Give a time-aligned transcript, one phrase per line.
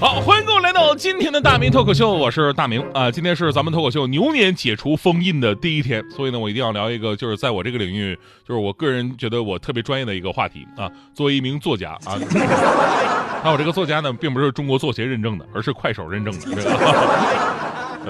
[0.00, 10.90] 好，欢迎各位来到今天的大明脱口秀，我是大明啊、今天是咱们脱口秀牛年解除封印的第一天，所以呢，我一定要聊一个就是在我这个领域，就是我个人觉得我特别专业的一个话题啊。
[11.12, 12.16] 作为一名作家啊，
[13.44, 16.62] 那我这个作家呢，并不是中国作协认证的，而是快手认证的，这个，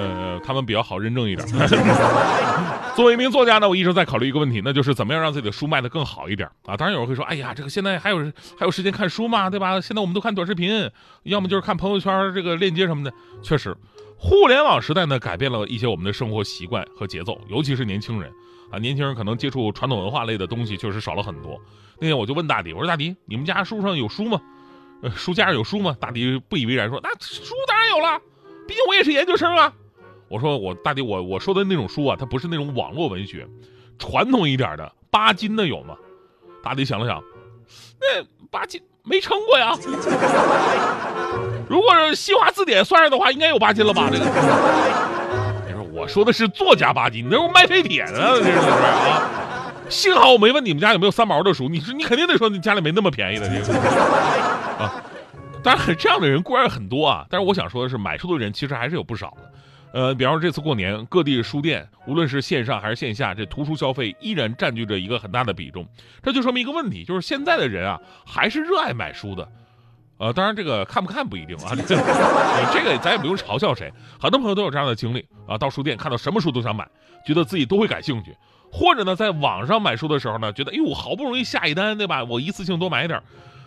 [0.00, 1.46] 呃，他们比较好认证一点。
[2.96, 6.76] 作为一名作家呢，我一直在考虑一个问题，那就是怎么样让自己的书卖得更好一点啊。
[6.76, 8.18] 当然有人会说，哎呀，这个现在还有
[8.58, 9.48] 还有时间看书吗？
[9.48, 9.80] 对吧？
[9.80, 10.90] 现在我们都看短视频，
[11.22, 13.12] 要么就是看朋友圈这个链接什么的。
[13.42, 13.76] 确实，
[14.18, 18.30] 互联网时代呢，改变了一些我们的生活习惯和节奏，尤其是年轻人
[18.70, 21.58] 啊，年轻人可能接触传统文化类的东西确实少了很多。
[22.00, 24.40] 那天我就问大迪，我说大迪，你们家书上有书吗？
[25.02, 25.96] 呃，书架上有书吗？
[25.98, 28.20] 大迪不以为然说，那书当然有了，
[28.68, 29.72] 毕竟我也是研究生啊。
[30.30, 33.44] 我说我大弟，我我说的那种书啊，它不是那种网络文学，
[33.98, 35.96] 传统一点的巴金的有吗？
[36.62, 37.20] 大弟想了想，
[37.98, 39.74] 那巴金没称过呀。
[41.68, 44.08] 如果是新华字典算上的话，应该有巴金了吧？
[44.08, 44.24] 这个。
[45.66, 49.72] 你说我说的是作家巴金，你那是卖废铁的，这是不是啊？
[49.88, 53.78] 幸好我没问你们家有没有三毛的书，你说你肯定得说你家里没那么便宜的这个
[54.78, 55.02] 啊。
[55.60, 59.50] 当然，这样的人固然很多啊，但是我想说的是，买书的人其实还是有不少的。
[59.92, 65.86] 呃，比方说这次过年，各地书店无论是线上还是线下，这图书消费依然占据着一个很大的比重。
[66.22, 69.48] 这就说明一个问题，就是现在的人啊，还是热爱买书的。
[70.18, 71.74] 呃，当然这个看不看不一定啊，
[72.72, 73.92] 这个咱也不用嘲笑谁。
[74.20, 76.86] 很多朋友都有这样的经历啊，到书店看到什么书都想买，
[77.26, 78.36] 觉得自己都会感兴趣。
[78.70, 82.22] 或者呢，在网上买书的时候呢，觉得哎呦，好不容易下一单，对吧？
[82.22, 83.20] 我一次性多买点。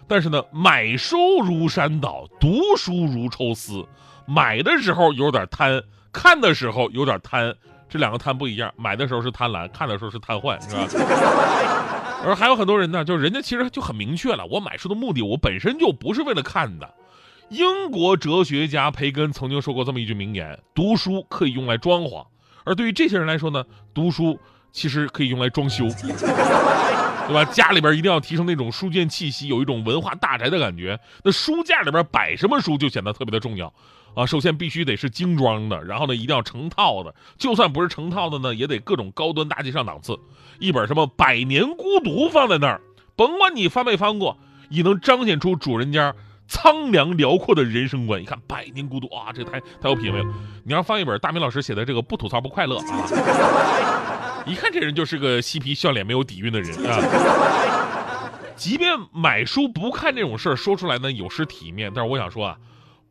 [0.08, 3.85] 但是呢，买书如山倒，读书如抽丝。
[4.25, 7.53] 买的时候有点贪，看的时候有点贪，
[7.89, 8.71] 这两个贪不一样。
[8.77, 10.87] 买的时候是贪婪，看的时候是瘫痪，是吧？
[12.23, 16.89] 而还有很多人呢，就是人家其实就很明确了，我买书的目的，我本身就不是为了看的。
[17.49, 22.25] 英国哲学家培根曾经说过这么一句名言：读书可以用来装潢，
[22.63, 24.39] 而对于这些人来说呢，读书
[24.71, 25.85] 其实可以用来装修。
[27.28, 27.45] 对吧？
[27.45, 31.00] 家里边一定要提升那种书卷气息，有一种文化大宅的感觉。
[31.23, 33.73] 那书架里边摆什么书就显得特别的重要
[34.14, 34.26] 啊！
[34.26, 40.20] 首先必须得是精装的，然后呢一定要成套的，就算不是成套的呢，也得各种高端大气上档次。
[40.60, 42.82] 一本什么《百年孤独》放在那儿，
[43.16, 44.38] 甭管你翻没翻过，
[44.70, 46.14] 也能彰显出主人家
[46.48, 48.22] 苍凉辽阔的人生观。
[48.22, 50.34] 一看《百年孤独》啊，这太太有品位了。
[50.64, 53.83] 你要放一本大明老师写的这个《不吐槽不快乐》啊。
[54.45, 58.30] 一看这人就是个嬉皮笑脸、没有底蕴的人啊！
[58.55, 61.92] 即便买书不看这种事儿，说出来呢有失体面。
[61.93, 62.58] 但是我想说啊，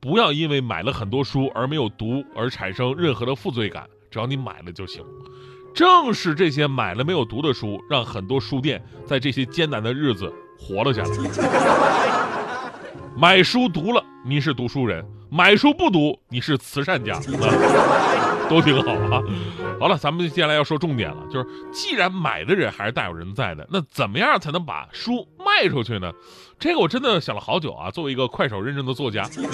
[0.01, 5.05] 不要因为买了很多书而没有读而产生任何的负罪感，只要你买了就行。
[5.75, 11.09] 正是这些买了没有读的书，让很多书店在这些艰难的日子活了下来。
[13.17, 17.19] 买书读了，你是读书人；买书不读，你是慈善家。
[18.53, 19.23] 都挺好啊。
[19.81, 26.13] 好了，咱们接下来要说重点了，就是既然买的人还是大有人在的，那怎么样才能把书卖出去呢？
[26.59, 27.91] 这个我真的想了好久啊。
[27.91, 29.49] 作为一个快手认证的作家， 这个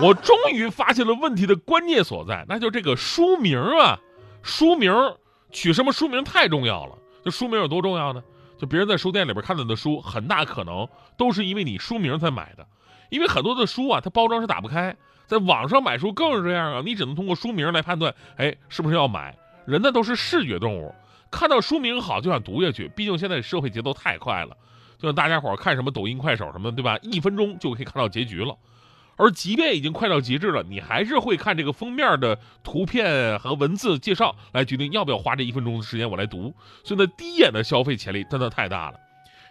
[0.00, 3.98] 我终于发现了问题的关键所在，那就这个书名啊，
[4.42, 4.92] 书名
[5.52, 6.98] 取什么书名太重要了。
[7.24, 8.22] 这书名有多重要呢？
[8.58, 12.66] 就别人在书店里边看到的书，很大可能都是因为你书名才买的，
[13.10, 14.96] 因为很多的书啊，它包装是打不开。
[15.26, 19.36] 在网上买书更是这样啊，你只能通过书名来判断，哎，是不是要买？
[19.66, 20.94] 人呢都是视觉动物，
[21.30, 22.88] 看到书名好就想读下去。
[22.94, 24.56] 毕竟现在社会节奏太快了，
[24.98, 26.96] 就像大家伙看什么抖音、快手什么，对吧？
[27.02, 28.56] 一分钟就可以看到结局了。
[29.16, 36.54] 而即便已经快到极致了，你还是会看这个封面的图片和文字介绍来决定要不要花这一分钟的时间我来读。
[36.84, 39.00] 所以呢，第一眼的消费潜力真的太大了。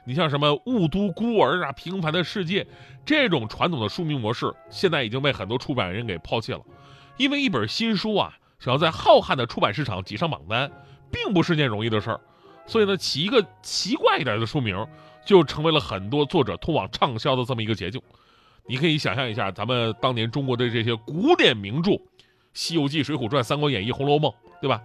[0.08, 2.64] 你像什么《雾都孤儿》啊，《平凡的世界》
[3.04, 6.62] 这种传统的书名模式，现在已经被很多出版人给抛弃了。
[7.18, 10.72] 因为一本新书啊，想要在浩瀚的出版市场挤上榜单，
[11.12, 12.22] 并不是件容易的事儿。
[12.68, 14.86] 所以呢，起一个奇怪一点的书名，
[15.26, 18.00] 就成为了很多作者通往畅销的这么一个捷径。
[18.68, 21.92] 你可以想象一下，咱们当年中国的这些古典名著，
[22.54, 24.32] 《西游记》《水浒传》《三国演义》《红楼梦》，
[24.62, 24.82] 对吧？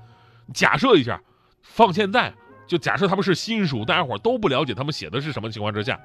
[0.55, 1.23] 假设一下，
[1.63, 2.33] 放现在。
[2.71, 5.99] 就假设他们是新书，大家伙都不了解他们写的是什么情况之下，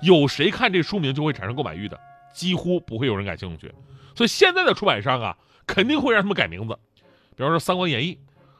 [0.00, 2.00] 有谁看这书名就会产生购买欲的？
[2.32, 3.70] 几乎不会有人感兴趣。
[4.14, 5.36] 所以现在的出版商啊，
[5.66, 6.74] 肯定会让他们改名字。
[7.36, 8.14] 比方说《三国演义》，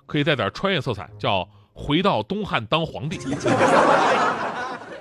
[0.05, 1.41] 可以带点穿越色彩，叫
[1.73, 3.19] 《回到东汉当皇帝。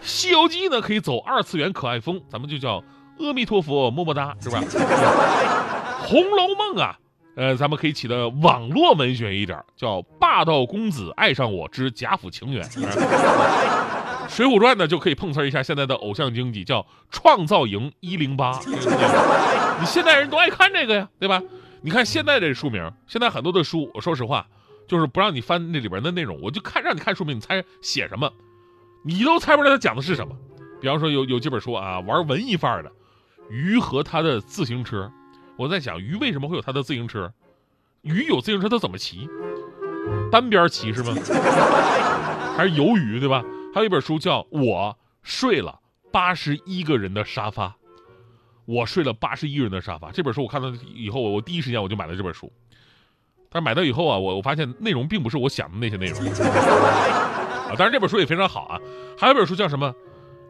[0.02, 2.82] 西游记呢可以走二次元可爱风，咱们就叫
[3.20, 4.62] 阿弥陀佛么么哒，是吧？
[6.08, 6.98] 红楼梦啊，
[7.36, 12.64] 呃，咱们可以起的网络文学一点，叫霸道公子爱上我之贾府情缘。
[14.28, 18.60] 水浒传呢就可以碰瓷一下现在的偶像经济，叫创造营一零八。
[19.80, 21.42] 你现代人都爱看这个呀，对吧？
[21.82, 24.48] 你看现在这书名，现在很多的书，我说实话，
[24.88, 28.32] 就是不让你翻那里边的内容，我就看让你看书名，你猜写什么？
[29.04, 30.36] 你都猜不出来他讲的是什么。
[30.82, 32.92] 比方说有有几本书啊，玩文艺范儿的，
[33.50, 35.12] 鱼和他的自行车。
[35.58, 37.32] 我在想，鱼为什么会有他的自行车？
[38.02, 39.30] 鱼有自行车，他怎么骑？
[40.32, 41.16] 单边骑是吗？
[42.56, 43.44] 还是游鱼对吧？
[43.74, 45.80] 还有一本书叫《我睡了
[46.12, 47.68] 八十一个人的沙发》，
[48.66, 50.12] 我睡了八十一个人的沙发。
[50.12, 52.52] 这本书我看到以后，我第一时间我就买了这本书。
[53.50, 56.20] 但是买到以后啊，我我发现内容并不是我想的那些内容。
[57.68, 58.80] 啊，当然这本书也非常好啊。
[59.18, 59.94] 还有一本书叫什么？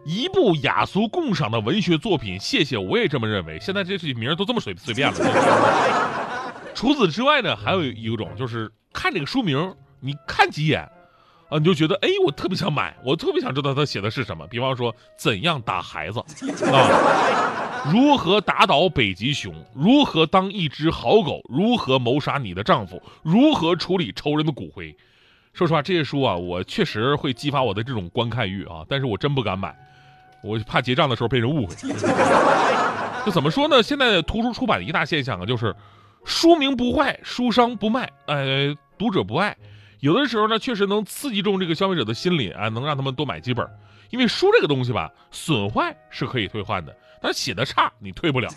[0.05, 2.39] 一部雅俗共赏的文学作品。
[2.39, 3.59] 谢谢，我也这么认为。
[3.59, 5.17] 现在这些名都这么随随便了。
[6.75, 10.87] 除此之外呢，还有一种就是看这个书名，你看几眼。
[11.47, 14.47] 啊，你就觉得哎，我特别想买，我特别想知道他写的是什么。
[14.47, 16.19] 比方说，怎样打孩子
[16.71, 17.83] 啊？
[17.93, 19.53] 如何打倒北极熊？
[19.75, 21.39] 如何当一只好狗？
[21.47, 22.99] 如何谋杀你的丈夫？
[23.21, 24.95] 如何处理仇人的骨灰？
[25.53, 29.73] 说实话，这些书啊，我确实会激发我的这种观看欲啊，但是我真不敢买，
[30.45, 31.75] 我怕结账的时候被人误会。
[33.25, 33.81] 就怎么说呢？
[33.81, 35.75] 现在图书出版的一大现象啊，就是
[36.23, 39.57] 书名不坏，书商不卖，呃，读者不爱。
[39.99, 43.67] 有的时候呢，确实能刺激中这个消费者的心理啊，能让他们多买几本。
[44.11, 48.47] 因为书这个东西吧，损坏是可以退换的，但写的差你退不了。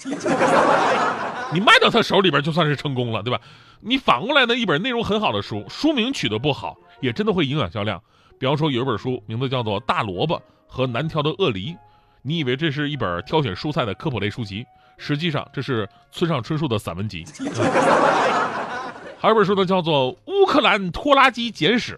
[1.50, 3.40] 你卖到他手里边就算是成功了，对吧？
[3.80, 8.02] 你反过来呢，一本内容很好的书，书名取得不好，也真的会影响销量。
[8.38, 11.72] 比方说有一本书名字叫做《大萝卜和难挑的鳄梨》，
[12.22, 14.64] 你以为这是一本挑选蔬菜的科普类书籍，
[14.96, 17.24] 实际上这是村上春树的散文集。
[19.18, 21.94] 还有本书呢，叫做《乌克兰拖拉机简史》，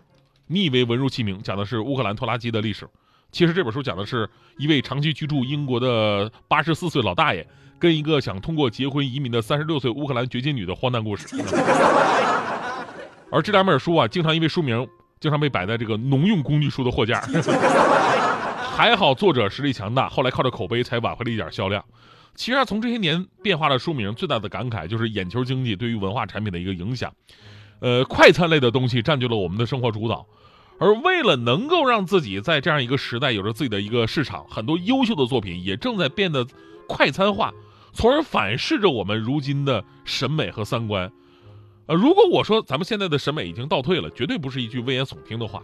[0.47, 2.89] 你以为文如其名，讲的是乌克兰拖拉机的历史，
[3.31, 4.27] 其实这本书讲的是
[4.57, 7.47] 一位长期居住英国的八十四岁老大爷，
[7.79, 11.27] 跟一个想通过结婚移民的三十六岁乌克兰掘金女的荒诞故事。
[13.31, 14.89] 而这两本书啊，经常因为书名，
[15.21, 17.21] 经常被摆在这个农用工具书的货架。
[18.81, 21.85] 还好作者实力强大，后来靠着口碑才挽回了一点销量。
[22.35, 27.13] 其实啊，从这些年变化的书名，最大的感慨就是眼球经济对于文化产品的一个影响。
[27.81, 30.27] 呃，快餐类的东西占据了我们的生活主导，
[30.79, 36.47] 而为了能够让自己在这样一个时代有着自己的一个市场，很多优秀的作品也正在变得
[36.89, 37.53] 快餐化，
[37.93, 41.13] 从而反噬着我们如今的审美和三观。
[41.85, 45.63] 呃，如果我说咱们现在的审美已经倒退了，绝对不是一句危言耸听的话。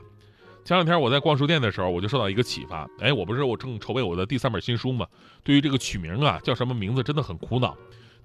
[0.67, 2.89] 前两天我在逛书店的时候，我就受到一个启发。
[2.99, 5.07] 哎，我不是我正筹备我的第三本新书嘛？
[5.45, 7.73] 对于这个取名啊，叫什么名字真的很苦恼。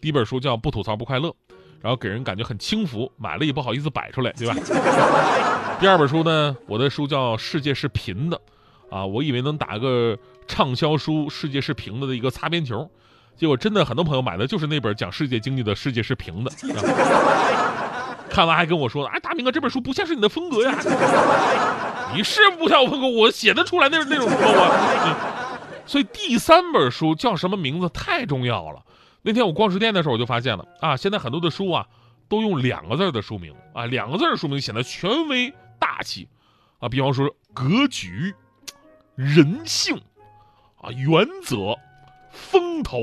[0.01, 1.29] 第一本书叫《不吐槽不快乐》，
[1.81, 4.55] 然后给人感觉很轻浮，买了也不好意思摆出来，对吧？
[5.79, 8.41] 第二本书呢，我的书叫《世界是平的》，
[8.95, 10.17] 啊，我以为能打个
[10.47, 12.89] 畅销书《世界是平的》的一个擦边球，
[13.37, 16.49] 结果真的很多朋友买的就是那本讲世界经济的《世界是平的》。
[16.75, 17.80] 啊
[18.31, 20.73] 看完还跟我说：“哎，大明哥，这本书不像是你的风格呀。
[22.15, 25.15] ”你是不像我风格，我写得出来那那种风格。
[25.85, 28.81] 所以第三本书叫什么名字太重要了。
[29.21, 31.85] 那天我逛书店的时候，我就发现了啊，现在很多的书啊
[32.29, 36.29] 都用两个字的书名啊，两个字的书名显得权威大气
[36.79, 36.87] 啊。
[36.87, 38.33] 比方说格局、
[39.15, 39.99] 人性
[40.81, 41.77] 啊、原则、
[42.31, 43.01] 风头，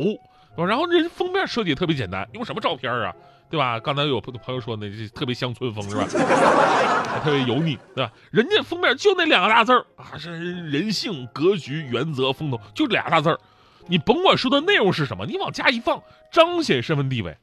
[0.56, 3.14] 然后人封面设计也特别简单，用什么照片啊？
[3.50, 3.80] 对吧？
[3.80, 6.06] 刚才有朋友说那特别乡村风是吧？
[7.08, 8.12] 还特别油腻，对吧？
[8.30, 10.30] 人家封面就那两个大字儿啊，是
[10.70, 13.38] 人性、格局、原则、风头，就俩大字儿。
[13.86, 17.36] 你甭管说的内容是什么，你往家一放，彰显身份地位。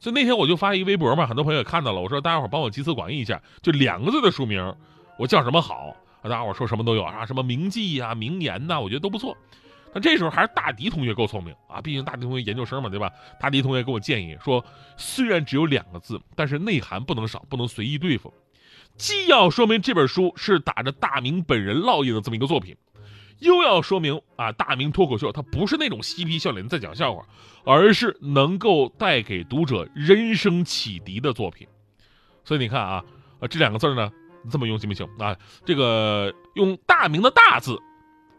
[0.00, 2.00] 所以那天我就发一微博嘛，很多朋友也看到了。
[2.00, 4.74] 我说大家伙帮我集思广益一下，就两个字的书名，
[5.16, 5.96] 我叫什么好？
[6.22, 9.36] 大家伙说什么都有啊，什么名记呀、名言呐，我觉得都不错。
[9.94, 13.12] 那这时候还是大迪同学够聪明啊，毕竟大迪同学研究生嘛，对吧？
[13.40, 14.64] 大迪同学给我建议说，
[14.96, 18.34] 虽然只有两个字，但是内涵不能少，不能随意对付。
[18.96, 22.76] 既要说明这本书是打着大明本人烙印的这么一个作品，
[23.38, 27.24] 又要说明啊，大明脱口秀它不是那种嬉皮笑脸在讲笑话，
[27.64, 31.68] 而是能够带给读者人生启迪的作品。
[32.44, 33.04] 所以你看啊，
[33.38, 34.10] 呃，这两个字呢，
[34.50, 35.36] 这么用行不行啊？
[35.64, 37.80] 这个用大明的大字。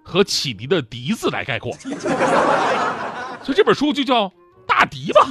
[0.07, 1.75] 和启迪的“迪”字来概括，
[3.41, 4.31] 所以这本书就叫
[4.67, 5.27] 大迪吧。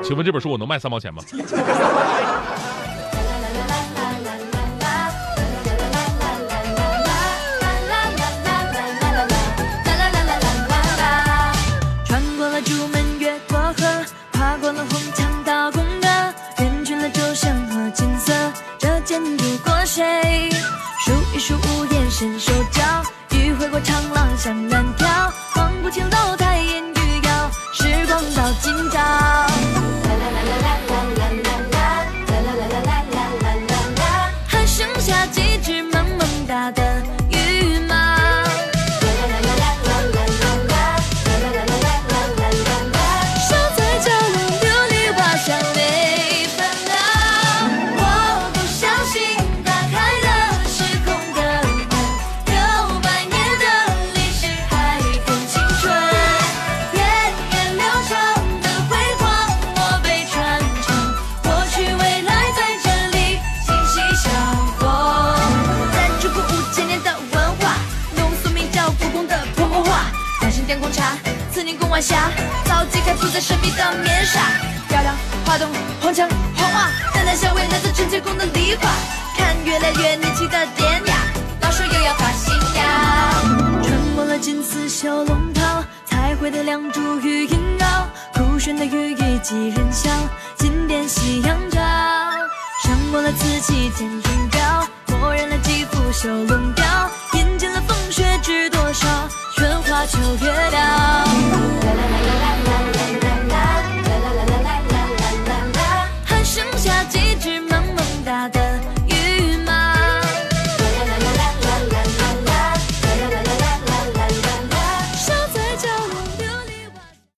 [0.00, 1.20] 请问这本书我能卖三毛钱吗？
[28.68, 29.27] 紧张。
[73.40, 74.40] 神秘的面纱，
[74.88, 75.14] 漂亮
[75.46, 75.68] 花洞
[76.00, 78.90] 红墙红瓦，淡淡香味来自纯洁宫的梨花，
[79.36, 81.14] 看越来越年轻的典雅，
[81.60, 83.40] 老手又要发新芽。
[83.82, 90.10] 穿过了金丝绣龙袍，彩绘的梁柱与萦绕，酷炫的羽翼几人笑，
[90.56, 91.80] 金殿夕阳照。
[92.82, 96.84] 上过了瓷器见钟表，墨染了几幅绣龙雕，
[97.34, 99.06] 饮尽了风雪知多少，
[99.54, 100.67] 春花秋月。